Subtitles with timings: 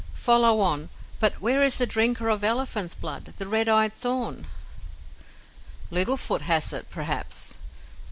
[0.15, 0.89] "Follow on.
[1.19, 4.47] But where is the drinker of elephant's blood the red eyed thorn?"
[5.91, 7.59] "Little Foot has it perhaps.